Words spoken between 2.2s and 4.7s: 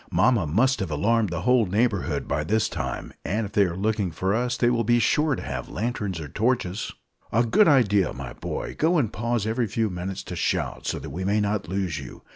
by this time; and if they are looking for us,